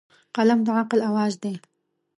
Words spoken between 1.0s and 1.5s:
اواز